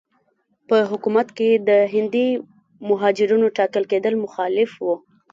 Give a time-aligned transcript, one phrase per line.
[0.67, 2.27] په حکومت کې د هندي
[2.89, 4.95] مهاجرینو ټاکل کېدل مخالف وو.